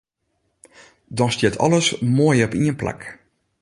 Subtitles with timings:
[1.07, 3.01] Dan stiet alles moai op ien plak.